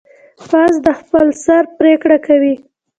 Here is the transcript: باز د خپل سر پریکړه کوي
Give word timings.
باز 0.49 0.73
د 0.85 0.87
خپل 0.99 1.27
سر 1.43 1.63
پریکړه 1.79 2.17
کوي 2.27 2.55